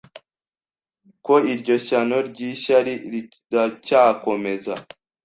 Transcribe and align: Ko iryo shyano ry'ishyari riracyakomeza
Ko 1.25 1.33
iryo 1.53 1.75
shyano 1.85 2.17
ry'ishyari 2.29 2.93
riracyakomeza 3.11 4.73